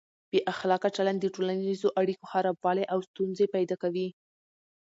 بې 0.31 0.39
اخلاقه 0.53 0.89
چلند 0.97 1.19
د 1.21 1.25
ټولنیزو 1.35 1.89
اړیکو 2.01 2.25
خرابوالی 2.31 2.85
او 2.93 2.99
ستونزې 3.09 3.45
پیدا 3.55 3.75
کوي. 3.83 4.07